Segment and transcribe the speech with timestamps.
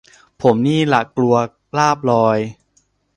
[0.41, 1.35] ผมนี่ล่ะกลัว
[1.77, 2.39] ลาบลอย